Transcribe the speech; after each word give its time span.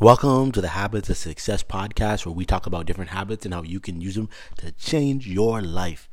Welcome 0.00 0.50
to 0.52 0.60
the 0.60 0.68
Habits 0.68 1.10
of 1.10 1.16
Success 1.16 1.62
podcast, 1.62 2.26
where 2.26 2.34
we 2.34 2.44
talk 2.44 2.66
about 2.66 2.86
different 2.86 3.10
habits 3.10 3.44
and 3.44 3.54
how 3.54 3.62
you 3.62 3.78
can 3.78 4.00
use 4.00 4.16
them 4.16 4.28
to 4.56 4.72
change 4.72 5.28
your 5.28 5.62
life. 5.62 6.08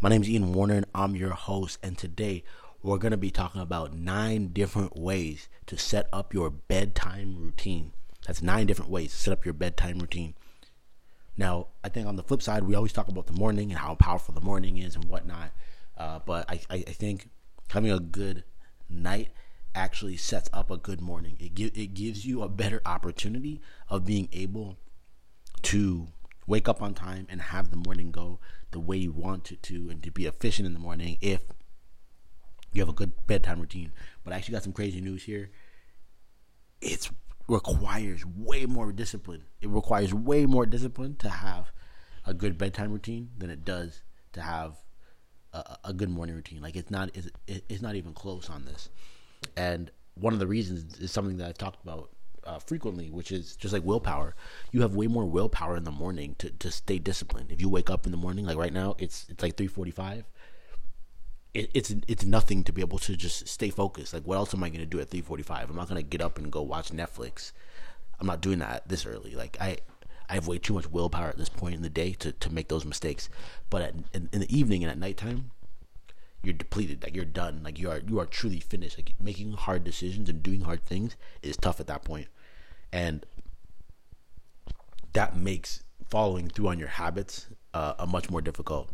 My 0.00 0.08
name 0.08 0.22
is 0.22 0.30
Ian 0.30 0.54
Warner, 0.54 0.76
and 0.76 0.86
I'm 0.94 1.14
your 1.14 1.32
host. 1.32 1.78
And 1.82 1.98
today 1.98 2.42
we're 2.82 2.96
going 2.96 3.10
to 3.10 3.18
be 3.18 3.30
talking 3.30 3.60
about 3.60 3.92
nine 3.92 4.48
different 4.48 4.96
ways 4.96 5.48
to 5.66 5.76
set 5.76 6.08
up 6.10 6.32
your 6.32 6.48
bedtime 6.48 7.36
routine. 7.38 7.92
That's 8.26 8.40
nine 8.40 8.66
different 8.66 8.90
ways 8.90 9.12
to 9.12 9.18
set 9.18 9.32
up 9.32 9.44
your 9.44 9.52
bedtime 9.52 9.98
routine. 9.98 10.34
Now, 11.36 11.66
I 11.82 11.90
think 11.90 12.06
on 12.06 12.16
the 12.16 12.22
flip 12.22 12.40
side, 12.40 12.62
we 12.62 12.74
always 12.74 12.92
talk 12.92 13.08
about 13.08 13.26
the 13.26 13.34
morning 13.34 13.70
and 13.70 13.78
how 13.78 13.94
powerful 13.96 14.32
the 14.32 14.40
morning 14.40 14.78
is 14.78 14.94
and 14.94 15.04
whatnot. 15.04 15.50
Uh, 15.98 16.20
but 16.24 16.48
I, 16.48 16.60
I, 16.70 16.76
I 16.76 16.92
think 16.92 17.28
having 17.68 17.90
a 17.90 18.00
good 18.00 18.44
night 18.88 19.32
actually 19.74 20.16
sets 20.16 20.48
up 20.52 20.70
a 20.70 20.76
good 20.76 21.00
morning. 21.00 21.36
It 21.40 21.54
gi- 21.54 21.72
it 21.74 21.94
gives 21.94 22.24
you 22.24 22.42
a 22.42 22.48
better 22.48 22.80
opportunity 22.86 23.60
of 23.88 24.04
being 24.04 24.28
able 24.32 24.78
to 25.62 26.08
wake 26.46 26.68
up 26.68 26.82
on 26.82 26.94
time 26.94 27.26
and 27.30 27.40
have 27.40 27.70
the 27.70 27.76
morning 27.76 28.10
go 28.10 28.38
the 28.70 28.80
way 28.80 28.96
you 28.96 29.12
want 29.12 29.50
it 29.50 29.62
to 29.62 29.88
and 29.90 30.02
to 30.02 30.10
be 30.10 30.26
efficient 30.26 30.66
in 30.66 30.74
the 30.74 30.78
morning 30.78 31.16
if 31.20 31.42
you 32.72 32.82
have 32.82 32.88
a 32.88 32.92
good 32.92 33.12
bedtime 33.26 33.60
routine. 33.60 33.92
But 34.22 34.32
I 34.32 34.36
actually 34.36 34.52
got 34.52 34.62
some 34.62 34.72
crazy 34.72 35.00
news 35.00 35.22
here. 35.22 35.50
It 36.80 37.08
requires 37.48 38.24
way 38.26 38.66
more 38.66 38.92
discipline. 38.92 39.44
It 39.60 39.68
requires 39.68 40.12
way 40.12 40.44
more 40.46 40.66
discipline 40.66 41.16
to 41.16 41.28
have 41.28 41.72
a 42.26 42.34
good 42.34 42.58
bedtime 42.58 42.92
routine 42.92 43.30
than 43.38 43.50
it 43.50 43.64
does 43.64 44.02
to 44.32 44.40
have 44.40 44.76
a, 45.52 45.76
a 45.84 45.92
good 45.92 46.10
morning 46.10 46.34
routine. 46.34 46.60
Like 46.60 46.76
it's 46.76 46.90
not 46.90 47.10
it's, 47.14 47.28
it's 47.46 47.82
not 47.82 47.94
even 47.94 48.12
close 48.12 48.50
on 48.50 48.64
this. 48.64 48.88
And 49.56 49.90
one 50.14 50.32
of 50.32 50.38
the 50.38 50.46
reasons 50.46 50.98
is 50.98 51.10
something 51.10 51.38
that 51.38 51.48
I've 51.48 51.58
talked 51.58 51.82
about 51.82 52.10
uh, 52.44 52.58
frequently, 52.58 53.10
which 53.10 53.32
is 53.32 53.56
just 53.56 53.72
like 53.72 53.84
willpower. 53.84 54.34
You 54.70 54.82
have 54.82 54.94
way 54.94 55.06
more 55.06 55.24
willpower 55.24 55.76
in 55.76 55.84
the 55.84 55.90
morning 55.90 56.36
to, 56.38 56.50
to 56.50 56.70
stay 56.70 56.98
disciplined. 56.98 57.50
If 57.50 57.60
you 57.60 57.68
wake 57.68 57.90
up 57.90 58.06
in 58.06 58.12
the 58.12 58.18
morning, 58.18 58.44
like 58.46 58.58
right 58.58 58.72
now, 58.72 58.96
it's 58.98 59.26
it's 59.28 59.42
like 59.42 59.56
three 59.56 59.66
forty 59.66 59.90
five. 59.90 60.24
It, 61.54 61.70
it's 61.72 61.94
it's 62.08 62.24
nothing 62.24 62.64
to 62.64 62.72
be 62.72 62.80
able 62.80 62.98
to 62.98 63.16
just 63.16 63.48
stay 63.48 63.70
focused. 63.70 64.12
Like, 64.12 64.24
what 64.24 64.36
else 64.36 64.52
am 64.54 64.64
I 64.64 64.68
going 64.68 64.80
to 64.80 64.86
do 64.86 65.00
at 65.00 65.10
three 65.10 65.22
forty 65.22 65.42
five? 65.42 65.70
I'm 65.70 65.76
not 65.76 65.88
going 65.88 66.02
to 66.02 66.08
get 66.08 66.20
up 66.20 66.38
and 66.38 66.50
go 66.50 66.62
watch 66.62 66.90
Netflix. 66.90 67.52
I'm 68.20 68.26
not 68.26 68.40
doing 68.40 68.58
that 68.58 68.88
this 68.88 69.06
early. 69.06 69.34
Like, 69.34 69.56
I 69.60 69.78
I 70.28 70.34
have 70.34 70.48
way 70.48 70.58
too 70.58 70.74
much 70.74 70.90
willpower 70.90 71.28
at 71.28 71.38
this 71.38 71.48
point 71.48 71.74
in 71.74 71.82
the 71.82 71.90
day 71.90 72.12
to, 72.14 72.32
to 72.32 72.52
make 72.52 72.68
those 72.68 72.84
mistakes. 72.84 73.28
But 73.70 73.82
at, 73.82 73.94
in, 74.12 74.28
in 74.32 74.40
the 74.40 74.56
evening 74.56 74.82
and 74.82 74.90
at 74.90 74.98
nighttime, 74.98 75.50
you're 76.44 76.54
depleted 76.54 77.02
like 77.02 77.14
you're 77.14 77.24
done 77.24 77.60
like 77.64 77.78
you 77.78 77.90
are 77.90 78.00
you 78.06 78.18
are 78.18 78.26
truly 78.26 78.60
finished. 78.60 78.98
Like 78.98 79.14
making 79.20 79.52
hard 79.52 79.84
decisions 79.84 80.28
and 80.28 80.42
doing 80.42 80.62
hard 80.62 80.84
things 80.84 81.16
is 81.42 81.56
tough 81.56 81.80
at 81.80 81.86
that 81.86 82.04
point. 82.04 82.28
And 82.92 83.24
that 85.12 85.36
makes 85.36 85.82
following 86.08 86.48
through 86.48 86.68
on 86.68 86.78
your 86.78 86.88
habits 86.88 87.46
uh, 87.72 87.94
a 87.98 88.06
much 88.06 88.30
more 88.30 88.40
difficult. 88.40 88.90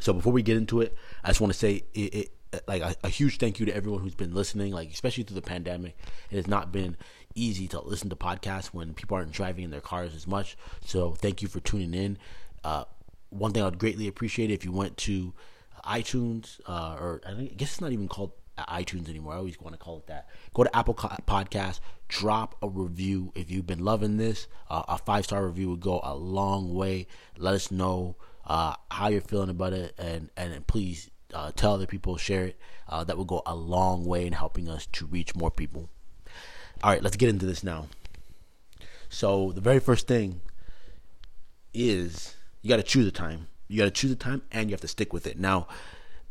So 0.00 0.12
before 0.12 0.32
we 0.32 0.42
get 0.42 0.56
into 0.56 0.80
it 0.80 0.94
i 1.22 1.28
just 1.28 1.40
want 1.40 1.52
to 1.52 1.58
say 1.58 1.84
it, 1.94 2.14
it 2.14 2.30
like 2.68 2.82
a, 2.82 2.94
a, 3.04 3.08
huge 3.08 3.38
thank 3.38 3.58
you 3.58 3.66
to 3.66 3.74
everyone 3.74 4.00
who's 4.00 4.14
been 4.14 4.34
listening 4.34 4.72
like 4.72 4.90
especially 4.92 5.24
through 5.24 5.36
the 5.36 5.42
pandemic. 5.42 5.96
It 6.30 6.36
has 6.36 6.46
not 6.46 6.72
been 6.72 6.96
easy 7.34 7.66
to 7.68 7.80
listen 7.80 8.10
to 8.10 8.16
podcasts 8.16 8.66
when 8.66 8.94
people 8.94 9.16
aren't 9.16 9.32
driving 9.32 9.64
in 9.64 9.70
their 9.70 9.80
cars 9.80 10.14
as 10.14 10.26
much. 10.26 10.56
So 10.84 11.12
thank 11.12 11.42
you 11.42 11.48
for 11.48 11.60
tuning 11.60 11.94
in. 11.94 12.18
Uh, 12.62 12.84
one 13.34 13.52
thing 13.52 13.62
i'd 13.62 13.78
greatly 13.78 14.06
appreciate 14.06 14.50
if 14.50 14.64
you 14.64 14.72
went 14.72 14.96
to 14.96 15.32
iTunes, 15.86 16.60
uh, 16.66 16.96
or 17.00 17.20
I, 17.26 17.32
guess 17.56 17.72
it's 17.72 17.80
not 17.80 17.92
even 17.92 18.08
called 18.08 18.32
iTunes 18.58 19.08
anymore. 19.08 19.34
I 19.34 19.36
always 19.36 19.60
want 19.60 19.74
to 19.74 19.78
call 19.78 19.98
it 19.98 20.06
that. 20.06 20.28
Go 20.52 20.64
to 20.64 20.76
Apple 20.76 20.94
Podcast, 20.94 21.80
drop 22.08 22.56
a 22.62 22.68
review 22.68 23.32
if 23.34 23.50
you've 23.50 23.66
been 23.66 23.84
loving 23.84 24.16
this. 24.16 24.46
Uh, 24.70 24.82
a 24.88 24.98
five 24.98 25.24
star 25.24 25.46
review 25.46 25.70
would 25.70 25.80
go 25.80 26.00
a 26.02 26.14
long 26.14 26.74
way. 26.74 27.06
Let 27.36 27.54
us 27.54 27.70
know 27.70 28.16
uh, 28.46 28.74
how 28.90 29.08
you're 29.08 29.20
feeling 29.20 29.50
about 29.50 29.72
it, 29.72 29.94
and 29.98 30.30
and 30.36 30.66
please 30.66 31.10
uh, 31.32 31.52
tell 31.54 31.74
other 31.74 31.86
people, 31.86 32.16
share 32.16 32.44
it. 32.46 32.58
Uh, 32.88 33.02
that 33.04 33.16
will 33.16 33.24
go 33.24 33.42
a 33.46 33.54
long 33.54 34.04
way 34.04 34.26
in 34.26 34.32
helping 34.32 34.68
us 34.68 34.86
to 34.86 35.06
reach 35.06 35.34
more 35.34 35.50
people. 35.50 35.88
All 36.82 36.90
right, 36.90 37.02
let's 37.02 37.16
get 37.16 37.30
into 37.30 37.46
this 37.46 37.64
now. 37.64 37.86
So 39.08 39.52
the 39.52 39.60
very 39.60 39.80
first 39.80 40.06
thing 40.06 40.40
is 41.72 42.34
you 42.62 42.68
got 42.68 42.76
to 42.76 42.82
choose 42.82 43.06
a 43.06 43.12
time. 43.12 43.46
You 43.68 43.78
got 43.78 43.84
to 43.84 43.90
choose 43.90 44.10
a 44.10 44.16
time 44.16 44.42
and 44.52 44.68
you 44.68 44.74
have 44.74 44.80
to 44.82 44.88
stick 44.88 45.12
with 45.12 45.26
it. 45.26 45.38
Now, 45.38 45.68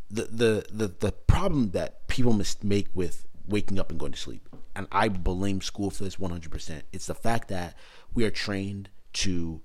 the 0.10 0.24
the 0.24 0.66
the 0.72 0.88
the 0.88 1.12
problem 1.12 1.72
that 1.72 2.08
people 2.08 2.40
make 2.62 2.88
with 2.94 3.26
waking 3.48 3.80
up 3.80 3.90
and 3.90 4.00
going 4.00 4.12
to 4.12 4.18
sleep, 4.18 4.48
and 4.76 4.88
I 4.92 5.10
blame 5.10 5.62
school 5.62 5.90
for 5.90 6.04
this 6.04 6.18
100%. 6.18 6.82
It's 6.92 7.08
the 7.08 7.16
fact 7.16 7.48
that 7.50 7.76
we 8.14 8.24
are 8.24 8.32
trained 8.32 8.90
to 9.14 9.62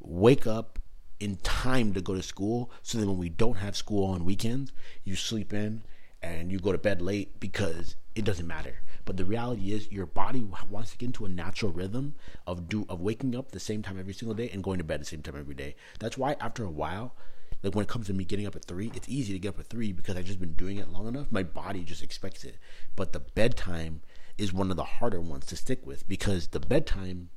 wake 0.00 0.46
up 0.46 0.78
in 1.18 1.36
time 1.36 1.92
to 1.94 2.00
go 2.00 2.14
to 2.14 2.22
school 2.22 2.70
so 2.82 2.98
that 2.98 3.06
when 3.06 3.18
we 3.18 3.28
don't 3.28 3.56
have 3.56 3.76
school 3.76 4.04
on 4.12 4.24
weekends, 4.24 4.72
you 5.04 5.16
sleep 5.16 5.52
in 5.52 5.82
and 6.22 6.52
you 6.52 6.58
go 6.58 6.72
to 6.72 6.78
bed 6.78 7.00
late 7.00 7.40
because 7.40 7.96
it 8.14 8.24
doesn't 8.24 8.46
matter. 8.46 8.80
But 9.06 9.16
the 9.16 9.24
reality 9.24 9.72
is, 9.72 9.90
your 9.90 10.04
body 10.04 10.44
wants 10.68 10.90
to 10.90 10.98
get 10.98 11.06
into 11.06 11.24
a 11.24 11.28
natural 11.28 11.72
rhythm 11.72 12.16
of 12.46 12.68
do 12.68 12.84
of 12.88 13.00
waking 13.00 13.34
up 13.34 13.52
the 13.52 13.60
same 13.60 13.82
time 13.82 13.98
every 13.98 14.12
single 14.12 14.34
day 14.34 14.50
and 14.52 14.62
going 14.62 14.78
to 14.78 14.84
bed 14.84 15.00
the 15.00 15.06
same 15.06 15.22
time 15.22 15.36
every 15.38 15.54
day. 15.54 15.76
That's 16.00 16.18
why 16.18 16.36
after 16.40 16.64
a 16.64 16.70
while, 16.70 17.14
like 17.62 17.74
when 17.74 17.84
it 17.84 17.88
comes 17.88 18.08
to 18.08 18.12
me 18.12 18.24
getting 18.24 18.46
up 18.46 18.56
at 18.56 18.64
three, 18.64 18.92
it's 18.94 19.08
easy 19.08 19.32
to 19.32 19.38
get 19.38 19.50
up 19.50 19.60
at 19.60 19.68
three 19.68 19.92
because 19.92 20.16
I've 20.16 20.24
just 20.24 20.40
been 20.40 20.54
doing 20.54 20.76
it 20.76 20.90
long 20.90 21.06
enough. 21.06 21.28
My 21.30 21.44
body 21.44 21.84
just 21.84 22.02
expects 22.02 22.44
it. 22.44 22.58
But 22.96 23.12
the 23.12 23.20
bedtime 23.20 24.02
is 24.36 24.52
one 24.52 24.70
of 24.70 24.76
the 24.76 24.84
harder 24.84 25.20
ones 25.20 25.46
to 25.46 25.56
stick 25.56 25.86
with 25.86 26.06
because 26.08 26.48
the 26.48 26.60
bedtime 26.60 27.30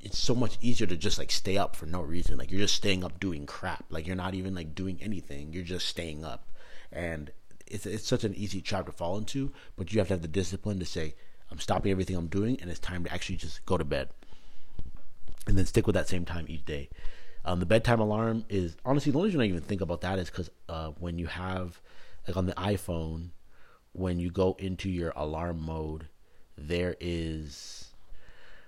it's 0.00 0.18
so 0.18 0.34
much 0.34 0.58
easier 0.60 0.86
to 0.86 0.96
just 0.96 1.18
like 1.18 1.30
stay 1.30 1.56
up 1.58 1.74
for 1.74 1.86
no 1.86 2.00
reason. 2.00 2.38
Like 2.38 2.50
you're 2.52 2.60
just 2.60 2.74
staying 2.74 3.02
up 3.02 3.18
doing 3.18 3.46
crap. 3.46 3.84
Like 3.90 4.06
you're 4.06 4.14
not 4.14 4.34
even 4.34 4.54
like 4.54 4.74
doing 4.74 4.98
anything. 5.02 5.52
You're 5.52 5.64
just 5.64 5.88
staying 5.88 6.24
up. 6.24 6.48
And 6.92 7.32
it's 7.70 7.86
it's 7.86 8.06
such 8.06 8.24
an 8.24 8.34
easy 8.34 8.60
trap 8.60 8.86
to 8.86 8.92
fall 8.92 9.16
into, 9.18 9.52
but 9.76 9.92
you 9.92 9.98
have 9.98 10.08
to 10.08 10.14
have 10.14 10.22
the 10.22 10.28
discipline 10.28 10.78
to 10.78 10.86
say, 10.86 11.14
I'm 11.50 11.58
stopping 11.58 11.90
everything 11.90 12.16
I'm 12.16 12.28
doing, 12.28 12.58
and 12.60 12.70
it's 12.70 12.80
time 12.80 13.04
to 13.04 13.12
actually 13.12 13.36
just 13.36 13.64
go 13.66 13.78
to 13.78 13.84
bed, 13.84 14.08
and 15.46 15.56
then 15.56 15.66
stick 15.66 15.86
with 15.86 15.94
that 15.94 16.08
same 16.08 16.24
time 16.24 16.46
each 16.48 16.64
day. 16.64 16.88
Um, 17.44 17.60
the 17.60 17.66
bedtime 17.66 18.00
alarm 18.00 18.44
is 18.48 18.76
honestly 18.84 19.12
the 19.12 19.18
only 19.18 19.28
reason 19.28 19.40
I 19.40 19.46
even 19.46 19.62
think 19.62 19.80
about 19.80 20.02
that 20.02 20.18
is 20.18 20.28
because 20.28 20.50
uh, 20.68 20.90
when 20.98 21.18
you 21.18 21.26
have 21.26 21.80
like 22.26 22.36
on 22.36 22.46
the 22.46 22.52
iPhone, 22.52 23.30
when 23.92 24.18
you 24.18 24.30
go 24.30 24.56
into 24.58 24.90
your 24.90 25.12
alarm 25.16 25.62
mode, 25.62 26.08
there 26.56 26.96
is 27.00 27.88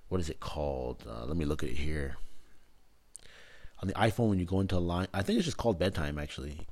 what 0.09 0.21
is 0.21 0.29
it 0.31 0.41
called? 0.41 1.05
Uh, 1.09 1.25
let 1.27 1.37
me 1.37 1.45
look 1.45 1.63
at 1.63 1.69
it 1.69 1.77
here. 1.77 2.17
On 3.81 3.89
the 3.89 3.95
iPhone, 3.95 4.29
when 4.29 4.39
you 4.39 4.45
go 4.45 4.61
into 4.61 4.77
a 4.77 4.79
line, 4.79 5.09
I 5.15 5.23
think 5.23 5.39
it's 5.39 5.47
just 5.47 5.57
called 5.57 5.79
bedtime 5.79 6.19
actually. 6.19 6.67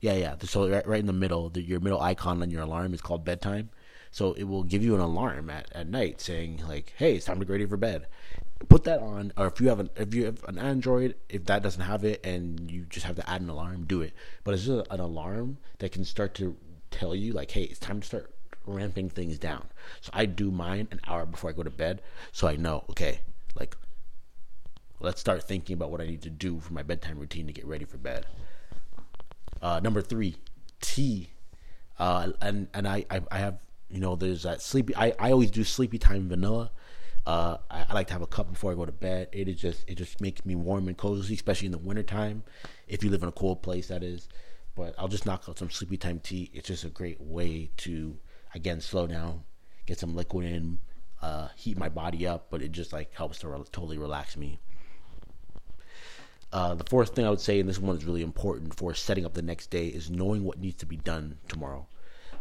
Yeah, 0.00 0.14
yeah. 0.14 0.34
So 0.42 0.68
right, 0.68 0.86
right 0.86 1.00
in 1.00 1.06
the 1.06 1.12
middle, 1.12 1.48
the, 1.48 1.62
your 1.62 1.80
middle 1.80 2.00
icon 2.00 2.42
on 2.42 2.50
your 2.50 2.62
alarm 2.62 2.94
is 2.94 3.00
called 3.00 3.24
bedtime. 3.24 3.70
So 4.10 4.32
it 4.34 4.44
will 4.44 4.62
give 4.62 4.84
you 4.84 4.94
an 4.94 5.00
alarm 5.00 5.50
at, 5.50 5.72
at 5.72 5.88
night 5.88 6.20
saying 6.20 6.62
like, 6.68 6.92
"Hey, 6.96 7.16
it's 7.16 7.26
time 7.26 7.40
to 7.40 7.44
get 7.44 7.52
ready 7.52 7.66
for 7.66 7.76
bed." 7.76 8.06
Put 8.68 8.84
that 8.84 9.00
on, 9.00 9.32
or 9.36 9.46
if 9.46 9.60
you 9.60 9.68
have 9.68 9.80
an 9.80 9.90
if 9.96 10.14
you 10.14 10.26
have 10.26 10.44
an 10.44 10.58
Android, 10.58 11.16
if 11.28 11.44
that 11.46 11.62
doesn't 11.62 11.82
have 11.82 12.04
it, 12.04 12.24
and 12.24 12.70
you 12.70 12.84
just 12.88 13.06
have 13.06 13.16
to 13.16 13.28
add 13.28 13.40
an 13.40 13.48
alarm, 13.48 13.86
do 13.86 14.02
it. 14.02 14.12
But 14.44 14.54
it's 14.54 14.66
just 14.66 14.86
an 14.90 15.00
alarm 15.00 15.58
that 15.78 15.90
can 15.92 16.04
start 16.04 16.34
to 16.34 16.56
tell 16.90 17.14
you 17.14 17.32
like, 17.32 17.50
"Hey, 17.50 17.64
it's 17.64 17.80
time 17.80 18.00
to 18.00 18.06
start 18.06 18.34
ramping 18.66 19.10
things 19.10 19.38
down." 19.38 19.66
So 20.00 20.10
I 20.14 20.26
do 20.26 20.50
mine 20.50 20.88
an 20.92 21.00
hour 21.06 21.26
before 21.26 21.50
I 21.50 21.52
go 21.52 21.62
to 21.64 21.70
bed, 21.70 22.00
so 22.30 22.46
I 22.46 22.56
know 22.56 22.84
okay, 22.90 23.20
like 23.58 23.76
let's 25.00 25.20
start 25.20 25.42
thinking 25.42 25.74
about 25.74 25.90
what 25.90 26.00
I 26.00 26.06
need 26.06 26.22
to 26.22 26.30
do 26.30 26.60
for 26.60 26.72
my 26.72 26.82
bedtime 26.82 27.18
routine 27.18 27.46
to 27.46 27.52
get 27.52 27.66
ready 27.66 27.84
for 27.84 27.98
bed. 27.98 28.26
Uh, 29.62 29.80
number 29.82 30.02
three, 30.02 30.36
tea. 30.80 31.30
Uh, 31.98 32.32
and 32.40 32.68
and 32.74 32.88
I, 32.88 33.04
I, 33.10 33.20
I 33.30 33.38
have 33.38 33.58
you 33.88 34.00
know 34.00 34.16
there's 34.16 34.42
that 34.42 34.60
sleepy. 34.60 34.94
I, 34.96 35.14
I 35.18 35.30
always 35.30 35.50
do 35.50 35.64
sleepy 35.64 35.98
time 35.98 36.28
vanilla. 36.28 36.70
Uh, 37.26 37.56
I, 37.70 37.86
I, 37.88 37.94
like 37.94 38.08
to 38.08 38.12
have 38.12 38.20
a 38.20 38.26
cup 38.26 38.52
before 38.52 38.72
I 38.72 38.74
go 38.74 38.84
to 38.84 38.92
bed. 38.92 39.28
It 39.32 39.48
is 39.48 39.56
just 39.56 39.88
it 39.88 39.94
just 39.94 40.20
makes 40.20 40.44
me 40.44 40.54
warm 40.54 40.88
and 40.88 40.96
cozy, 40.96 41.34
especially 41.34 41.66
in 41.66 41.72
the 41.72 41.78
wintertime. 41.78 42.42
If 42.86 43.02
you 43.02 43.10
live 43.10 43.22
in 43.22 43.28
a 43.28 43.32
cold 43.32 43.62
place, 43.62 43.88
that 43.88 44.02
is. 44.02 44.28
But 44.74 44.94
I'll 44.98 45.08
just 45.08 45.24
knock 45.24 45.44
out 45.48 45.58
some 45.58 45.70
sleepy 45.70 45.96
time 45.96 46.18
tea. 46.18 46.50
It's 46.52 46.68
just 46.68 46.84
a 46.84 46.90
great 46.90 47.20
way 47.20 47.70
to 47.78 48.18
again 48.54 48.80
slow 48.80 49.06
down, 49.06 49.44
get 49.86 49.98
some 49.98 50.14
liquid 50.14 50.46
in, 50.46 50.80
uh, 51.22 51.48
heat 51.56 51.78
my 51.78 51.88
body 51.88 52.26
up. 52.26 52.48
But 52.50 52.60
it 52.60 52.72
just 52.72 52.92
like 52.92 53.14
helps 53.14 53.38
to 53.38 53.48
re- 53.48 53.64
totally 53.72 53.96
relax 53.96 54.36
me. 54.36 54.58
Uh, 56.54 56.72
the 56.72 56.84
fourth 56.84 57.16
thing 57.16 57.26
I 57.26 57.30
would 57.30 57.40
say, 57.40 57.58
and 57.58 57.68
this 57.68 57.80
one 57.80 57.96
is 57.96 58.04
really 58.04 58.22
important 58.22 58.76
for 58.76 58.94
setting 58.94 59.26
up 59.26 59.34
the 59.34 59.42
next 59.42 59.70
day, 59.70 59.88
is 59.88 60.08
knowing 60.08 60.44
what 60.44 60.60
needs 60.60 60.76
to 60.76 60.86
be 60.86 60.96
done 60.96 61.38
tomorrow. 61.48 61.88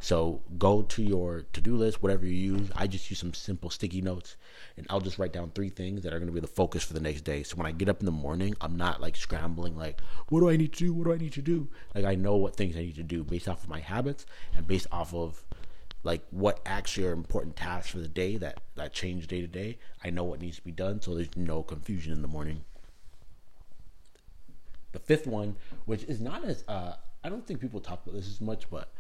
So 0.01 0.44
go 0.60 0.83
to 0.83 1.01
your 1.01 1.48
to 1.51 1.60
do 1.60 1.75
list, 1.75 2.04
whatever 2.04 2.24
you 2.24 2.54
use. 2.54 2.69
I 2.75 2.86
just 2.86 3.10
use 3.10 3.18
some 3.18 3.33
simple 3.33 3.71
sticky 3.71 4.01
notes, 4.01 4.36
and 4.77 4.86
I'll 4.88 5.00
just 5.01 5.18
write 5.18 5.33
down 5.33 5.50
three 5.50 5.69
things 5.69 6.04
that 6.04 6.13
are 6.13 6.19
going 6.19 6.27
to 6.27 6.33
be 6.33 6.39
the 6.39 6.45
focus 6.45 6.83
for 6.83 6.94
the 6.94 7.00
next 7.00 7.21
day. 7.21 7.42
So 7.42 7.56
when 7.56 7.65
I 7.65 7.71
get 7.71 7.89
up 7.89 8.01
in 8.01 8.06
the 8.06 8.12
morning, 8.12 8.54
I'm 8.62 8.77
not 8.77 9.01
like 9.01 9.15
scrambling, 9.15 9.75
like, 9.75 10.00
what 10.30 10.42
do 10.42 10.50
I 10.51 10.57
need 10.57 10.74
to 10.74 10.86
do? 10.86 10.94
What 10.94 11.06
do 11.06 11.13
I 11.13 11.18
need 11.18 11.33
to 11.33 11.42
do? 11.42 11.68
Like 11.95 12.06
I 12.06 12.13
know 12.13 12.36
what 12.36 12.56
things 12.56 12.77
I 12.77 12.81
need 12.81 12.95
to 12.98 13.04
do 13.04 13.24
based 13.24 13.50
off 13.50 13.63
of 13.63 13.69
my 13.69 13.80
habits 13.80 14.27
and 14.56 14.68
based 14.68 14.86
off 14.92 15.15
of 15.15 15.44
like 16.04 16.24
what 16.30 16.60
actually 16.68 17.07
are 17.07 17.13
important 17.13 17.56
tasks 17.56 17.89
for 17.89 17.98
the 17.98 18.07
day 18.07 18.38
that 18.38 18.60
that 18.75 18.94
change 18.94 19.25
day 19.25 19.42
to 19.42 19.48
day. 19.48 19.80
I 20.04 20.12
know 20.12 20.24
what 20.24 20.39
needs 20.39 20.57
to 20.57 20.63
be 20.63 20.71
done, 20.71 21.01
so 21.01 21.15
there's 21.15 21.36
no 21.36 21.63
confusion 21.63 22.13
in 22.13 22.21
the 22.21 22.27
morning. 22.27 22.63
The 24.94 25.00
fifth 25.00 25.28
one, 25.28 25.57
which 25.86 26.04
is 26.04 26.22
not 26.22 26.45
as 26.45 26.63
uh, 26.68 26.94
I 27.24 27.30
don't 27.30 27.45
think 27.45 27.60
people 27.60 27.80
talk 27.80 28.04
about 28.04 28.16
this 28.16 28.28
as 28.28 28.40
much, 28.40 28.69
but 28.69 28.92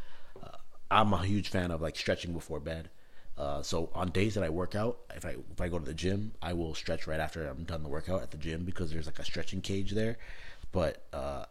uh, 0.43 0.57
I'm 0.91 1.13
a 1.13 1.23
huge 1.23 1.49
fan 1.49 1.71
of 1.71 1.81
like 1.81 1.95
stretching 1.95 2.33
before 2.33 2.59
bed. 2.59 2.89
Uh, 3.37 3.61
so 3.63 3.89
on 3.95 4.09
days 4.09 4.35
that 4.35 4.43
I 4.43 4.49
work 4.49 4.75
out, 4.75 4.99
if 5.15 5.25
I 5.25 5.35
if 5.51 5.61
I 5.61 5.67
go 5.67 5.79
to 5.79 5.85
the 5.85 5.93
gym, 5.93 6.33
I 6.41 6.53
will 6.53 6.75
stretch 6.75 7.07
right 7.07 7.19
after 7.19 7.47
I'm 7.47 7.63
done 7.63 7.83
the 7.83 7.89
workout 7.89 8.21
at 8.21 8.31
the 8.31 8.37
gym 8.37 8.63
because 8.65 8.91
there's 8.91 9.05
like 9.05 9.19
a 9.19 9.25
stretching 9.25 9.61
cage 9.61 9.91
there. 9.91 10.17
But 10.71 11.05
uh, 11.13 11.45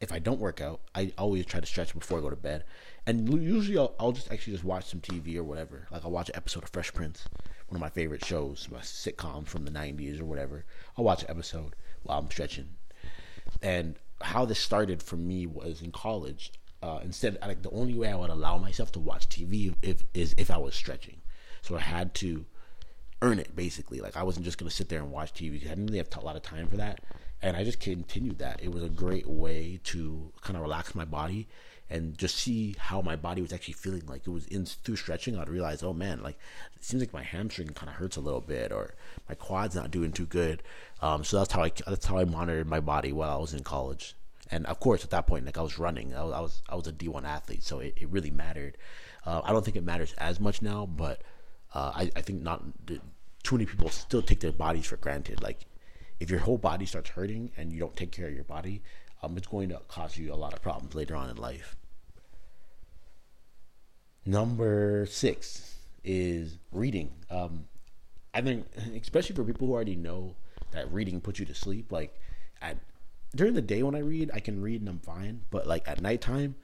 if 0.00 0.12
I 0.12 0.18
don't 0.18 0.40
work 0.40 0.60
out, 0.60 0.80
I 0.94 1.12
always 1.18 1.46
try 1.46 1.60
to 1.60 1.66
stretch 1.66 1.92
before 1.92 2.18
I 2.18 2.20
go 2.20 2.30
to 2.30 2.36
bed. 2.36 2.64
And 3.06 3.42
usually 3.42 3.78
I'll, 3.78 3.94
I'll, 3.98 4.12
just 4.12 4.32
actually 4.32 4.54
just 4.54 4.64
watch 4.64 4.86
some 4.86 5.00
TV 5.00 5.36
or 5.36 5.44
whatever. 5.44 5.86
Like 5.90 6.04
I'll 6.04 6.10
watch 6.10 6.28
an 6.28 6.36
episode 6.36 6.64
of 6.64 6.70
Fresh 6.70 6.94
Prince, 6.94 7.28
one 7.68 7.76
of 7.76 7.80
my 7.80 7.90
favorite 7.90 8.24
shows, 8.24 8.68
my 8.70 8.80
sitcoms 8.80 9.48
from 9.48 9.64
the 9.64 9.70
'90s 9.70 10.20
or 10.20 10.24
whatever. 10.24 10.64
I'll 10.96 11.04
watch 11.04 11.22
an 11.22 11.30
episode 11.30 11.74
while 12.02 12.18
I'm 12.18 12.30
stretching. 12.30 12.68
And 13.62 13.96
how 14.20 14.44
this 14.44 14.58
started 14.58 15.02
for 15.02 15.16
me 15.16 15.46
was 15.46 15.82
in 15.82 15.92
college. 15.92 16.52
Uh, 16.82 17.00
instead, 17.02 17.38
like 17.42 17.62
the 17.62 17.70
only 17.70 17.94
way 17.94 18.08
I 18.08 18.16
would 18.16 18.30
allow 18.30 18.56
myself 18.56 18.90
to 18.92 19.00
watch 19.00 19.28
TV 19.28 19.74
if 19.82 20.02
is 20.14 20.34
if 20.38 20.50
I 20.50 20.56
was 20.56 20.74
stretching. 20.74 21.20
So 21.62 21.76
I 21.76 21.80
had 21.80 22.14
to 22.16 22.46
earn 23.22 23.38
it 23.38 23.54
basically. 23.54 24.00
Like 24.00 24.16
I 24.16 24.22
wasn't 24.22 24.46
just 24.46 24.58
gonna 24.58 24.70
sit 24.70 24.88
there 24.88 25.00
and 25.00 25.10
watch 25.10 25.34
TV 25.34 25.52
because 25.52 25.68
I 25.68 25.74
didn't 25.74 25.86
really 25.86 25.98
have 25.98 26.08
a 26.16 26.20
lot 26.24 26.36
of 26.36 26.42
time 26.42 26.68
for 26.68 26.78
that. 26.78 27.00
And 27.42 27.56
I 27.56 27.64
just 27.64 27.80
continued 27.80 28.38
that. 28.38 28.62
It 28.62 28.72
was 28.72 28.82
a 28.82 28.88
great 28.88 29.26
way 29.26 29.80
to 29.84 30.32
kind 30.40 30.56
of 30.56 30.62
relax 30.62 30.94
my 30.94 31.04
body 31.04 31.48
and 31.90 32.16
just 32.16 32.36
see 32.36 32.76
how 32.78 33.02
my 33.02 33.16
body 33.16 33.42
was 33.42 33.52
actually 33.52 33.74
feeling. 33.74 34.02
Like 34.06 34.26
it 34.26 34.30
was 34.30 34.46
in 34.46 34.64
through 34.64 34.96
stretching, 34.96 35.36
I'd 35.36 35.48
realize, 35.48 35.82
oh 35.82 35.92
man, 35.92 36.22
like 36.22 36.38
it 36.76 36.84
seems 36.84 37.02
like 37.02 37.12
my 37.12 37.22
hamstring 37.22 37.68
kind 37.70 37.90
of 37.90 37.96
hurts 37.96 38.16
a 38.16 38.20
little 38.20 38.40
bit, 38.40 38.72
or 38.72 38.94
my 39.28 39.34
quad's 39.34 39.74
not 39.74 39.90
doing 39.90 40.12
too 40.12 40.26
good. 40.26 40.62
Um, 41.02 41.24
so 41.24 41.38
that's 41.38 41.52
how 41.52 41.64
I 41.64 41.72
that's 41.86 42.06
how 42.06 42.18
I 42.18 42.24
monitored 42.24 42.68
my 42.68 42.80
body 42.80 43.12
while 43.12 43.36
I 43.36 43.40
was 43.40 43.54
in 43.54 43.64
college. 43.64 44.14
And 44.52 44.66
of 44.66 44.80
course, 44.80 45.04
at 45.04 45.10
that 45.10 45.26
point, 45.26 45.46
like 45.46 45.58
I 45.58 45.62
was 45.62 45.78
running, 45.78 46.14
I 46.14 46.24
was 46.24 46.32
I 46.32 46.40
was, 46.40 46.62
I 46.70 46.74
was 46.76 46.86
a 46.86 46.92
D 46.92 47.08
one 47.08 47.26
athlete, 47.26 47.62
so 47.62 47.80
it, 47.80 47.94
it 47.96 48.08
really 48.08 48.30
mattered. 48.30 48.76
Uh, 49.26 49.42
I 49.44 49.52
don't 49.52 49.64
think 49.64 49.76
it 49.76 49.84
matters 49.84 50.14
as 50.18 50.40
much 50.40 50.62
now, 50.62 50.86
but 50.86 51.22
uh, 51.74 51.92
I, 51.94 52.10
I 52.16 52.22
think 52.22 52.42
not 52.42 52.62
too 53.42 53.56
many 53.56 53.66
people 53.66 53.88
still 53.90 54.22
take 54.22 54.40
their 54.40 54.52
bodies 54.52 54.86
for 54.86 54.96
granted. 54.96 55.42
Like 55.42 55.66
if 56.20 56.30
your 56.30 56.40
whole 56.40 56.58
body 56.58 56.86
starts 56.86 57.10
hurting 57.10 57.50
and 57.56 57.72
you 57.72 57.80
don't 57.80 57.96
take 57.96 58.12
care 58.12 58.28
of 58.28 58.34
your 58.34 58.44
body, 58.44 58.82
um, 59.22 59.36
it's 59.36 59.46
going 59.46 59.68
to 59.70 59.80
cause 59.88 60.16
you 60.16 60.32
a 60.32 60.36
lot 60.36 60.52
of 60.52 60.62
problems 60.62 60.94
later 60.94 61.14
on 61.16 61.30
in 61.30 61.36
life. 61.36 61.76
Number 64.26 65.06
six 65.06 65.74
is 66.04 66.58
reading. 66.72 67.10
Um, 67.30 67.66
I 68.32 68.40
think, 68.42 68.66
especially 69.00 69.34
for 69.34 69.44
people 69.44 69.66
who 69.66 69.72
already 69.72 69.96
know 69.96 70.34
that 70.72 70.92
reading 70.92 71.20
puts 71.20 71.40
you 71.40 71.46
to 71.46 71.54
sleep. 71.54 71.90
Like 71.90 72.18
at 72.62 72.76
during 73.34 73.54
the 73.54 73.62
day 73.62 73.82
when 73.82 73.94
I 73.94 74.00
read, 74.00 74.30
I 74.34 74.40
can 74.40 74.60
read 74.60 74.80
and 74.80 74.88
I'm 74.88 75.00
fine. 75.00 75.42
But 75.50 75.66
like 75.66 75.88
at 75.88 76.00
nighttime, 76.00 76.54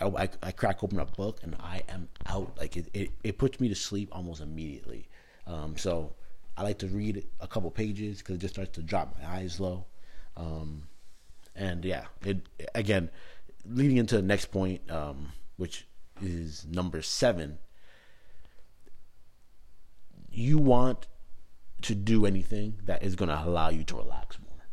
I, 0.00 0.06
I, 0.06 0.28
I 0.42 0.52
crack 0.52 0.82
open 0.82 1.00
a 1.00 1.04
book 1.04 1.40
and 1.42 1.56
I 1.60 1.82
am 1.88 2.08
out. 2.26 2.56
Like 2.58 2.76
it, 2.76 2.88
it, 2.94 3.10
it 3.24 3.38
puts 3.38 3.60
me 3.60 3.68
to 3.68 3.74
sleep 3.74 4.08
almost 4.12 4.40
immediately. 4.40 5.08
Um, 5.46 5.76
so 5.76 6.14
I 6.56 6.62
like 6.62 6.78
to 6.78 6.88
read 6.88 7.26
a 7.40 7.46
couple 7.46 7.70
pages 7.70 8.18
because 8.18 8.36
it 8.36 8.40
just 8.40 8.54
starts 8.54 8.72
to 8.72 8.82
drop 8.82 9.16
my 9.18 9.28
eyes 9.28 9.60
low. 9.60 9.86
Um, 10.36 10.82
and 11.56 11.84
yeah, 11.84 12.06
it 12.24 12.48
again 12.74 13.10
leading 13.64 13.96
into 13.96 14.16
the 14.16 14.22
next 14.22 14.46
point, 14.46 14.88
um, 14.90 15.32
which 15.56 15.86
is 16.20 16.66
number 16.66 17.02
seven. 17.02 17.58
You 20.30 20.58
want 20.58 21.06
to 21.82 21.94
do 21.94 22.26
anything 22.26 22.74
that 22.84 23.02
is 23.02 23.16
going 23.16 23.28
to 23.28 23.42
allow 23.42 23.70
you 23.70 23.84
to 23.84 23.96
relax 23.96 24.38
more, 24.38 24.66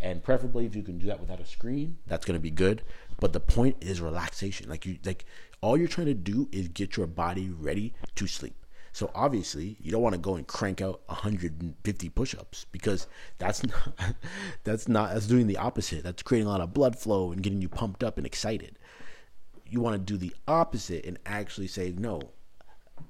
and 0.00 0.22
preferably 0.22 0.64
if 0.64 0.76
you 0.76 0.82
can 0.82 0.98
do 0.98 1.06
that 1.06 1.20
without 1.20 1.40
a 1.40 1.46
screen, 1.46 1.98
that's 2.06 2.24
going 2.24 2.38
to 2.38 2.42
be 2.42 2.50
good. 2.50 2.82
But 3.20 3.32
the 3.32 3.40
point 3.40 3.76
is 3.80 4.00
relaxation. 4.00 4.68
Like 4.68 4.86
you, 4.86 4.98
like 5.04 5.24
all 5.60 5.76
you're 5.76 5.88
trying 5.88 6.08
to 6.08 6.14
do 6.14 6.48
is 6.52 6.68
get 6.68 6.96
your 6.96 7.06
body 7.06 7.50
ready 7.50 7.94
to 8.14 8.26
sleep. 8.26 8.54
So 8.92 9.10
obviously, 9.14 9.78
you 9.80 9.90
don't 9.90 10.02
want 10.02 10.14
to 10.14 10.20
go 10.20 10.36
and 10.36 10.46
crank 10.46 10.82
out 10.82 11.00
150 11.06 12.08
push-ups 12.10 12.66
because 12.72 13.06
that's 13.38 13.64
not 13.66 14.14
that's 14.64 14.86
not 14.86 15.14
that's 15.14 15.26
doing 15.26 15.46
the 15.46 15.56
opposite. 15.56 16.04
That's 16.04 16.22
creating 16.22 16.46
a 16.46 16.50
lot 16.50 16.60
of 16.60 16.74
blood 16.74 16.98
flow 16.98 17.32
and 17.32 17.42
getting 17.42 17.62
you 17.62 17.68
pumped 17.68 18.04
up 18.04 18.18
and 18.18 18.26
excited. 18.26 18.78
You 19.66 19.80
want 19.80 19.94
to 19.94 19.98
do 19.98 20.18
the 20.18 20.34
opposite 20.46 21.06
and 21.06 21.18
actually 21.24 21.68
say, 21.68 21.94
"No, 21.96 22.20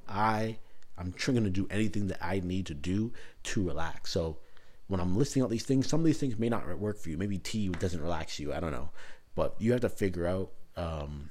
I 0.09 0.59
I'm 0.97 1.13
going 1.27 1.43
to 1.45 1.51
do 1.51 1.67
anything 1.69 2.07
that 2.07 2.25
I 2.25 2.41
need 2.41 2.67
to 2.67 2.75
do 2.75 3.13
to 3.45 3.67
relax." 3.67 4.13
So 4.13 4.39
when 4.87 5.01
I'm 5.01 5.17
listing 5.17 5.43
out 5.43 5.51
these 5.51 5.65
things, 5.65 5.89
some 5.89 5.99
of 5.99 6.07
these 6.07 6.19
things 6.19 6.39
may 6.39 6.49
not 6.49 6.79
work 6.79 6.99
for 6.99 7.11
you. 7.11 7.19
Maybe 7.19 7.39
tea 7.39 7.69
doesn't 7.69 8.01
relax 8.01 8.39
you. 8.39 8.53
I 8.53 8.61
don't 8.61 8.73
know, 8.73 8.91
but 9.35 9.57
you 9.59 9.73
have 9.73 9.81
to 9.81 9.89
figure 9.89 10.27
out. 10.27 10.53
Um, 10.77 11.31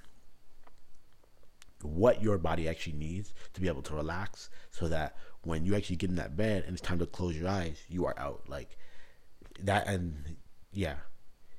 what 1.84 2.22
your 2.22 2.38
body 2.38 2.68
actually 2.68 2.94
needs 2.94 3.34
to 3.54 3.62
be 3.62 3.68
able 3.68 3.82
to 3.84 3.96
relax 3.96 4.50
so 4.70 4.88
that 4.88 5.16
when 5.44 5.66
you 5.66 5.76
actually 5.76 5.96
get 5.96 6.10
in 6.10 6.16
that 6.18 6.38
bed 6.38 6.64
and 6.66 6.74
it's 6.74 6.82
time 6.82 7.00
to 7.00 7.06
close 7.06 7.38
your 7.38 7.50
eyes, 7.50 7.82
you 7.90 8.06
are 8.06 8.18
out. 8.18 8.44
Like 8.48 8.78
that 9.64 9.88
and 9.88 10.38
yeah. 10.72 10.96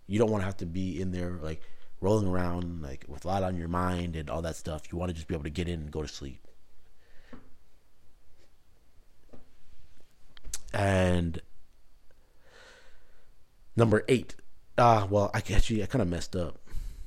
You 0.06 0.18
don't 0.18 0.30
want 0.30 0.42
to 0.42 0.46
have 0.46 0.56
to 0.58 0.66
be 0.66 1.00
in 1.00 1.12
there 1.12 1.38
like 1.42 1.62
rolling 2.00 2.28
around 2.28 2.82
like 2.82 3.04
with 3.08 3.24
a 3.24 3.28
lot 3.28 3.42
on 3.42 3.56
your 3.56 3.68
mind 3.68 4.16
and 4.16 4.28
all 4.28 4.42
that 4.42 4.56
stuff. 4.56 4.92
You 4.92 4.98
want 4.98 5.10
to 5.10 5.14
just 5.14 5.28
be 5.28 5.34
able 5.34 5.44
to 5.44 5.50
get 5.50 5.68
in 5.68 5.80
and 5.80 5.90
go 5.90 6.02
to 6.02 6.08
sleep. 6.08 6.46
And 10.74 11.40
number 13.76 14.04
eight. 14.08 14.34
Ah, 14.78 15.02
uh, 15.02 15.06
well, 15.06 15.30
I 15.34 15.38
actually 15.38 15.82
I 15.82 15.86
kind 15.86 16.00
of 16.00 16.08
messed 16.08 16.34
up 16.34 16.61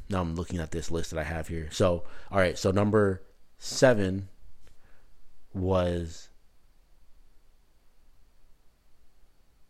now 0.09 0.21
I'm 0.21 0.35
looking 0.35 0.59
at 0.59 0.71
this 0.71 0.91
list 0.91 1.11
that 1.11 1.19
I 1.19 1.23
have 1.23 1.47
here. 1.47 1.69
So, 1.71 2.03
all 2.31 2.37
right. 2.37 2.57
So 2.57 2.71
number 2.71 3.23
seven 3.57 4.29
was 5.53 6.29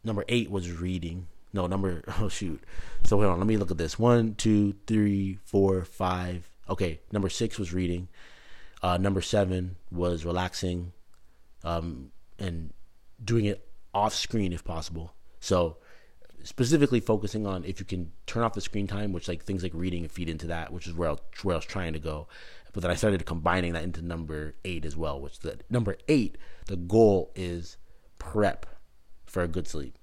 number 0.04 0.26
eight 0.28 0.50
was 0.50 0.72
reading. 0.72 1.28
No, 1.54 1.68
number 1.68 2.04
oh 2.20 2.30
shoot. 2.30 2.62
So 3.04 3.18
hold 3.18 3.32
on, 3.32 3.40
let 3.40 3.48
me 3.48 3.58
look 3.58 3.72
at 3.72 3.78
this. 3.78 3.98
One, 3.98 4.36
two, 4.36 4.76
three, 4.88 5.40
four, 5.46 5.84
five. 5.86 6.50
Okay, 6.70 7.00
number 7.12 7.30
six 7.30 7.58
was 7.58 7.74
reading. 7.74 8.08
Uh, 8.82 8.98
number 8.98 9.22
seven 9.22 9.78
was 9.92 10.26
relaxing, 10.26 10.92
um, 11.64 12.12
and 12.38 12.72
doing 13.24 13.46
it 13.46 13.68
off 13.94 14.14
screen 14.14 14.52
if 14.54 14.64
possible. 14.64 15.14
So 15.40 15.78
specifically 16.46 17.00
focusing 17.00 17.46
on 17.46 17.66
if 17.66 17.80
you 17.80 17.86
can 17.86 18.12
turn 18.28 18.44
off 18.44 18.54
the 18.54 18.62
screen 18.62 18.88
time, 18.88 19.12
which 19.12 19.28
like 19.28 19.44
things 19.44 19.64
like 19.64 19.74
reading 19.74 20.08
feed 20.08 20.30
into 20.30 20.48
that, 20.48 20.72
which 20.72 20.88
is 20.88 20.94
where 20.94 21.10
I, 21.10 21.16
where 21.42 21.56
I 21.56 21.58
was 21.58 21.66
trying 21.66 21.94
to 21.94 22.00
go. 22.00 22.28
But 22.72 22.84
then 22.84 22.92
I 22.92 22.96
started 22.96 23.26
combining 23.26 23.74
that 23.74 23.84
into 23.84 24.02
number 24.02 24.56
eight 24.64 24.86
as 24.86 24.96
well, 24.96 25.20
which 25.20 25.40
the 25.40 25.60
number 25.70 25.98
eight, 26.08 26.38
the 26.68 26.76
goal 26.76 27.32
is 27.36 27.78
prep 28.20 28.66
for 29.26 29.42
a 29.44 29.48
good 29.48 29.68
sleep. 29.68 29.98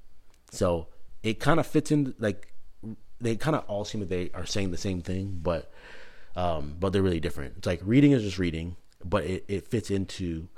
So 0.51 0.89
it 1.23 1.39
kind 1.39 1.61
of 1.61 1.67
fits 1.67 1.91
in 1.93 2.15
like 2.19 2.53
they 3.21 3.37
kind 3.37 3.55
of 3.55 3.65
all 3.69 3.85
seem 3.85 4.01
that 4.01 4.11
they 4.11 4.31
are 4.35 4.45
saying 4.45 4.73
the 4.73 4.77
same 4.77 5.01
thing, 5.01 5.39
but 5.41 5.71
um, 6.35 6.77
but 6.81 6.93
they're 6.93 7.03
really 7.03 7.21
different. 7.21 7.55
It's 7.59 7.67
like 7.67 7.81
reading 7.85 8.13
is 8.13 8.23
just 8.23 8.39
reading, 8.39 8.77
but 9.05 9.25
it, 9.25 9.45
it 9.47 9.69
fits 9.69 9.91
into 9.91 10.49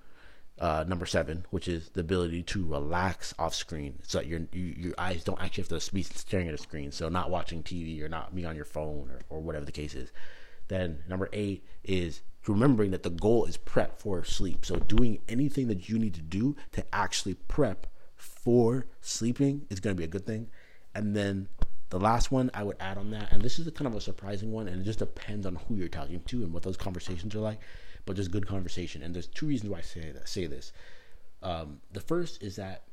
uh, 0.58 0.84
number 0.86 1.06
seven, 1.06 1.44
which 1.50 1.66
is 1.66 1.90
the 1.90 2.00
ability 2.00 2.42
to 2.42 2.64
relax 2.64 3.34
off 3.38 3.54
screen, 3.54 3.98
so 4.02 4.18
that 4.18 4.26
your 4.26 4.40
you, 4.52 4.74
your 4.76 4.94
eyes 4.98 5.24
don't 5.24 5.40
actually 5.42 5.64
have 5.68 5.80
to 5.80 5.92
be 5.94 6.02
staring 6.02 6.48
at 6.48 6.54
a 6.54 6.58
screen. 6.58 6.92
So 6.92 7.08
not 7.08 7.30
watching 7.30 7.62
TV 7.62 8.00
or 8.02 8.08
not 8.08 8.34
being 8.34 8.46
on 8.46 8.56
your 8.56 8.64
phone 8.64 9.10
or, 9.10 9.20
or 9.28 9.40
whatever 9.40 9.64
the 9.64 9.72
case 9.72 9.94
is. 9.94 10.12
Then 10.68 11.02
number 11.08 11.28
eight 11.32 11.64
is 11.82 12.22
remembering 12.46 12.90
that 12.92 13.02
the 13.02 13.10
goal 13.10 13.46
is 13.46 13.56
prep 13.56 13.98
for 13.98 14.22
sleep. 14.24 14.64
So 14.64 14.76
doing 14.76 15.18
anything 15.28 15.68
that 15.68 15.88
you 15.88 15.98
need 15.98 16.14
to 16.14 16.22
do 16.22 16.56
to 16.72 16.84
actually 16.94 17.34
prep 17.34 17.86
for 18.16 18.86
sleeping 19.00 19.66
is 19.70 19.80
going 19.80 19.94
to 19.94 19.98
be 19.98 20.04
a 20.04 20.08
good 20.08 20.26
thing. 20.26 20.48
And 20.94 21.16
then 21.16 21.48
the 21.90 21.98
last 21.98 22.30
one 22.30 22.50
I 22.54 22.62
would 22.62 22.76
add 22.80 22.98
on 22.98 23.10
that, 23.10 23.32
and 23.32 23.42
this 23.42 23.58
is 23.58 23.66
a 23.66 23.72
kind 23.72 23.86
of 23.86 23.94
a 23.94 24.00
surprising 24.00 24.52
one, 24.52 24.68
and 24.68 24.80
it 24.80 24.84
just 24.84 24.98
depends 25.00 25.46
on 25.46 25.56
who 25.56 25.74
you're 25.74 25.88
talking 25.88 26.20
to 26.20 26.42
and 26.42 26.52
what 26.52 26.62
those 26.62 26.76
conversations 26.76 27.34
are 27.34 27.40
like 27.40 27.60
but 28.06 28.16
just 28.16 28.30
good 28.30 28.46
conversation. 28.46 29.02
And 29.02 29.14
there's 29.14 29.26
two 29.26 29.46
reasons 29.46 29.70
why 29.70 29.78
I 29.78 29.82
say 29.82 30.12
that, 30.12 30.28
say 30.28 30.46
this. 30.46 30.72
Um, 31.42 31.80
the 31.92 32.00
first 32.00 32.42
is 32.42 32.56
that 32.56 32.84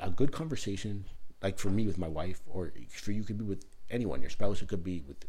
a 0.00 0.10
good 0.10 0.32
conversation, 0.32 1.04
like 1.42 1.58
for 1.58 1.70
me 1.70 1.86
with 1.86 1.98
my 1.98 2.08
wife, 2.08 2.40
or 2.46 2.72
for 2.88 3.12
you 3.12 3.22
could 3.22 3.38
be 3.38 3.44
with 3.44 3.64
anyone, 3.90 4.20
your 4.20 4.30
spouse, 4.30 4.62
it 4.62 4.68
could 4.68 4.84
be 4.84 5.02
with 5.06 5.24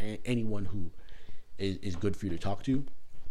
a- 0.00 0.20
anyone 0.24 0.64
who 0.66 0.90
is, 1.58 1.76
is 1.78 1.96
good 1.96 2.16
for 2.16 2.26
you 2.26 2.32
to 2.32 2.38
talk 2.38 2.62
to 2.64 2.84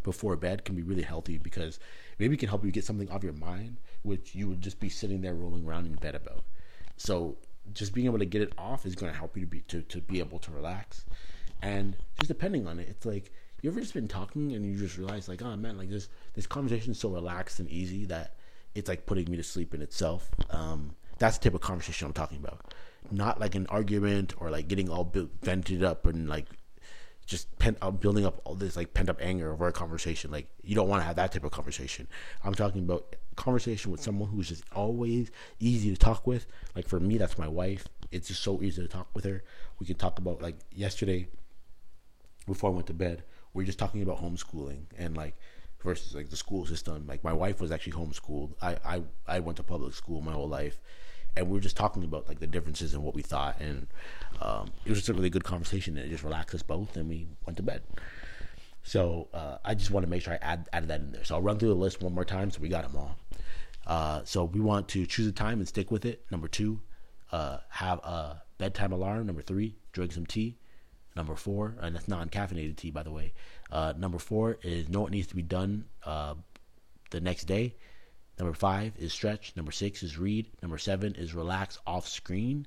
before 0.03 0.35
bed 0.35 0.65
can 0.65 0.75
be 0.75 0.81
really 0.81 1.03
healthy 1.03 1.37
because 1.37 1.79
maybe 2.17 2.33
it 2.35 2.39
can 2.39 2.49
help 2.49 2.65
you 2.65 2.71
get 2.71 2.85
something 2.85 3.09
off 3.11 3.23
your 3.23 3.33
mind, 3.33 3.77
which 4.03 4.33
you 4.33 4.47
would 4.47 4.61
just 4.61 4.79
be 4.79 4.89
sitting 4.89 5.21
there 5.21 5.35
rolling 5.35 5.65
around 5.65 5.85
in 5.85 5.93
bed 5.95 6.15
about. 6.15 6.43
So 6.97 7.37
just 7.73 7.93
being 7.93 8.07
able 8.07 8.19
to 8.19 8.25
get 8.25 8.41
it 8.41 8.53
off 8.57 8.85
is 8.85 8.95
going 8.95 9.11
to 9.11 9.17
help 9.17 9.37
you 9.37 9.43
to 9.43 9.47
be 9.47 9.61
to, 9.61 9.81
to 9.83 10.01
be 10.01 10.19
able 10.19 10.39
to 10.39 10.51
relax. 10.51 11.05
And 11.61 11.95
just 12.19 12.27
depending 12.27 12.67
on 12.67 12.79
it, 12.79 12.87
it's 12.89 13.05
like 13.05 13.31
you 13.61 13.69
ever 13.69 13.79
just 13.79 13.93
been 13.93 14.07
talking 14.07 14.53
and 14.53 14.65
you 14.65 14.77
just 14.77 14.97
realize 14.97 15.27
like, 15.27 15.41
oh 15.41 15.55
man, 15.55 15.77
like 15.77 15.89
this 15.89 16.09
this 16.33 16.47
conversation 16.47 16.91
is 16.91 16.99
so 16.99 17.09
relaxed 17.09 17.59
and 17.59 17.69
easy 17.69 18.05
that 18.05 18.35
it's 18.73 18.89
like 18.89 19.05
putting 19.05 19.29
me 19.29 19.37
to 19.37 19.43
sleep 19.43 19.73
in 19.73 19.81
itself. 19.81 20.29
Um, 20.49 20.95
that's 21.19 21.37
the 21.37 21.45
type 21.45 21.55
of 21.55 21.61
conversation 21.61 22.07
I'm 22.07 22.13
talking 22.13 22.37
about. 22.37 22.73
Not 23.11 23.39
like 23.39 23.55
an 23.55 23.67
argument 23.67 24.33
or 24.37 24.49
like 24.49 24.67
getting 24.67 24.89
all 24.89 25.11
vented 25.41 25.83
up 25.83 26.07
and 26.07 26.27
like 26.27 26.47
just 27.25 27.57
pent 27.59 27.77
up, 27.81 28.01
building 28.01 28.25
up 28.25 28.41
all 28.45 28.55
this 28.55 28.75
like 28.75 28.93
pent 28.93 29.09
up 29.09 29.19
anger 29.21 29.51
over 29.53 29.67
a 29.67 29.71
conversation. 29.71 30.31
Like 30.31 30.47
you 30.63 30.73
don't 30.75 30.89
want 30.89 31.01
to 31.01 31.05
have 31.05 31.17
that 31.17 31.31
type 31.31 31.43
of 31.43 31.51
conversation. 31.51 32.07
I'm 32.43 32.55
talking 32.55 32.83
about 32.83 33.15
conversation 33.35 33.91
with 33.91 34.01
someone 34.01 34.29
who's 34.29 34.49
just 34.49 34.63
always 34.73 35.31
easy 35.59 35.91
to 35.91 35.97
talk 35.97 36.25
with. 36.25 36.47
Like 36.75 36.87
for 36.87 36.99
me, 36.99 37.17
that's 37.17 37.37
my 37.37 37.47
wife. 37.47 37.87
It's 38.11 38.27
just 38.27 38.41
so 38.41 38.61
easy 38.61 38.81
to 38.81 38.87
talk 38.87 39.07
with 39.13 39.25
her. 39.25 39.43
We 39.79 39.85
can 39.85 39.95
talk 39.95 40.17
about 40.19 40.41
like 40.41 40.55
yesterday 40.73 41.27
before 42.47 42.71
I 42.71 42.73
went 42.73 42.87
to 42.87 42.93
bed. 42.93 43.23
We 43.53 43.63
are 43.63 43.65
just 43.65 43.79
talking 43.79 44.01
about 44.01 44.21
homeschooling 44.21 44.83
and 44.97 45.15
like 45.15 45.35
versus 45.83 46.15
like 46.15 46.29
the 46.29 46.37
school 46.37 46.65
system. 46.65 47.05
Like 47.07 47.23
my 47.23 47.33
wife 47.33 47.59
was 47.59 47.71
actually 47.71 47.93
homeschooled. 47.93 48.53
I 48.61 48.77
I 48.85 49.01
I 49.27 49.39
went 49.39 49.57
to 49.57 49.63
public 49.63 49.93
school 49.93 50.21
my 50.21 50.31
whole 50.33 50.47
life, 50.47 50.79
and 51.35 51.47
we 51.47 51.53
were 51.53 51.61
just 51.61 51.77
talking 51.77 52.03
about 52.03 52.27
like 52.27 52.39
the 52.39 52.47
differences 52.47 52.93
and 52.93 53.03
what 53.03 53.15
we 53.15 53.21
thought, 53.21 53.59
and 53.59 53.87
um, 54.41 54.71
it 54.85 54.89
was 54.89 54.99
just 54.99 55.09
a 55.09 55.13
really 55.13 55.29
good 55.29 55.43
conversation. 55.43 55.97
And 55.97 56.05
it 56.05 56.09
just 56.09 56.23
relaxed 56.23 56.55
us 56.55 56.63
both, 56.63 56.95
and 56.95 57.09
we 57.09 57.27
went 57.45 57.57
to 57.57 57.63
bed. 57.63 57.81
So 58.83 59.27
uh, 59.33 59.57
I 59.63 59.75
just 59.75 59.91
want 59.91 60.05
to 60.05 60.09
make 60.09 60.23
sure 60.23 60.33
I 60.33 60.39
add 60.41 60.69
added 60.73 60.89
that 60.89 61.01
in 61.01 61.11
there. 61.11 61.23
So 61.23 61.35
I'll 61.35 61.41
run 61.41 61.59
through 61.59 61.69
the 61.69 61.75
list 61.75 62.01
one 62.01 62.13
more 62.13 62.25
time, 62.25 62.51
so 62.51 62.59
we 62.61 62.69
got 62.69 62.83
them 62.83 62.95
all. 62.95 63.17
Uh, 63.85 64.21
so 64.23 64.45
we 64.45 64.59
want 64.59 64.87
to 64.89 65.05
choose 65.05 65.27
a 65.27 65.31
time 65.31 65.59
and 65.59 65.67
stick 65.67 65.91
with 65.91 66.05
it. 66.05 66.23
Number 66.31 66.47
two, 66.47 66.81
uh, 67.31 67.57
have 67.69 67.99
a 67.99 68.43
bedtime 68.57 68.91
alarm. 68.91 69.25
Number 69.25 69.41
three, 69.41 69.75
drink 69.91 70.11
some 70.11 70.25
tea. 70.25 70.57
Number 71.15 71.35
four, 71.35 71.75
and 71.81 71.95
that's 71.95 72.07
non-caffeinated 72.07 72.77
tea, 72.77 72.91
by 72.91 73.03
the 73.03 73.11
way. 73.11 73.33
Uh, 73.69 73.93
number 73.97 74.17
four 74.17 74.57
is 74.63 74.87
know 74.87 75.01
what 75.01 75.11
needs 75.11 75.27
to 75.27 75.35
be 75.35 75.41
done 75.41 75.85
uh, 76.05 76.35
the 77.09 77.19
next 77.19 77.45
day. 77.45 77.75
Number 78.39 78.53
five 78.53 78.93
is 78.97 79.13
stretch. 79.13 79.53
Number 79.55 79.71
six 79.71 80.03
is 80.03 80.17
read. 80.17 80.47
Number 80.61 80.77
seven 80.77 81.13
is 81.15 81.33
relax 81.33 81.77
off 81.85 82.07
screen. 82.07 82.65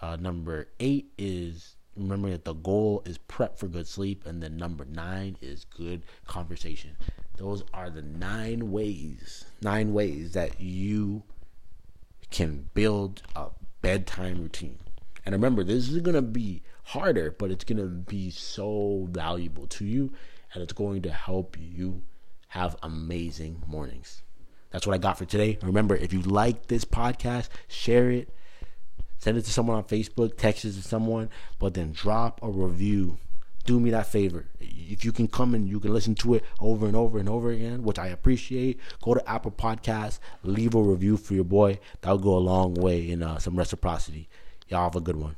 Uh, 0.00 0.16
number 0.16 0.68
eight 0.80 1.10
is 1.18 1.76
remembering 1.96 2.32
that 2.32 2.44
the 2.44 2.54
goal 2.54 3.02
is 3.04 3.18
prep 3.18 3.58
for 3.58 3.66
good 3.66 3.88
sleep. 3.88 4.24
And 4.24 4.42
then 4.42 4.56
number 4.56 4.84
nine 4.84 5.36
is 5.42 5.64
good 5.64 6.04
conversation. 6.26 6.96
Those 7.36 7.64
are 7.74 7.90
the 7.90 8.02
nine 8.02 8.70
ways, 8.72 9.44
nine 9.60 9.92
ways 9.92 10.32
that 10.32 10.60
you 10.60 11.24
can 12.30 12.68
build 12.72 13.22
a 13.36 13.48
bedtime 13.82 14.40
routine. 14.40 14.78
And 15.28 15.34
remember, 15.34 15.62
this 15.62 15.90
is 15.90 16.00
going 16.00 16.14
to 16.14 16.22
be 16.22 16.62
harder, 16.84 17.30
but 17.38 17.50
it's 17.50 17.62
going 17.62 17.76
to 17.76 17.84
be 17.84 18.30
so 18.30 19.06
valuable 19.10 19.66
to 19.66 19.84
you 19.84 20.10
and 20.54 20.62
it's 20.62 20.72
going 20.72 21.02
to 21.02 21.10
help 21.10 21.54
you 21.60 22.00
have 22.48 22.76
amazing 22.82 23.62
mornings. 23.66 24.22
That's 24.70 24.86
what 24.86 24.94
I 24.94 24.98
got 24.98 25.18
for 25.18 25.26
today. 25.26 25.58
Remember, 25.60 25.94
if 25.94 26.14
you 26.14 26.22
like 26.22 26.68
this 26.68 26.86
podcast, 26.86 27.50
share 27.66 28.10
it, 28.10 28.34
send 29.18 29.36
it 29.36 29.42
to 29.42 29.52
someone 29.52 29.76
on 29.76 29.84
Facebook, 29.84 30.38
text 30.38 30.64
it 30.64 30.72
to 30.72 30.82
someone, 30.82 31.28
but 31.58 31.74
then 31.74 31.92
drop 31.92 32.40
a 32.42 32.48
review. 32.48 33.18
Do 33.66 33.78
me 33.78 33.90
that 33.90 34.06
favor. 34.06 34.46
If 34.60 35.04
you 35.04 35.12
can 35.12 35.28
come 35.28 35.54
and 35.54 35.68
you 35.68 35.78
can 35.78 35.92
listen 35.92 36.14
to 36.14 36.36
it 36.36 36.44
over 36.58 36.86
and 36.86 36.96
over 36.96 37.18
and 37.18 37.28
over 37.28 37.50
again, 37.50 37.82
which 37.82 37.98
I 37.98 38.06
appreciate, 38.06 38.80
go 39.02 39.12
to 39.12 39.30
Apple 39.30 39.50
Podcasts, 39.50 40.20
leave 40.42 40.74
a 40.74 40.80
review 40.80 41.18
for 41.18 41.34
your 41.34 41.44
boy. 41.44 41.80
That'll 42.00 42.16
go 42.16 42.34
a 42.34 42.38
long 42.38 42.72
way 42.72 43.10
in 43.10 43.22
uh, 43.22 43.38
some 43.38 43.56
reciprocity. 43.56 44.30
Y'all 44.68 44.84
have 44.84 44.96
a 44.96 45.00
good 45.00 45.16
one. 45.16 45.36